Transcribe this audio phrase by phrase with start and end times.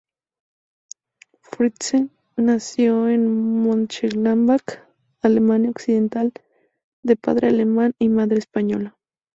[1.43, 4.83] Frentzen nació en Mönchengladbach,
[5.21, 6.33] Alemania Occidental,
[7.03, 8.97] de padre alemán y madre española.